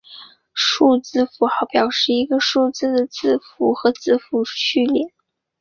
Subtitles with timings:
[0.55, 5.13] 数字符号表示一个数字的字符和字符序列。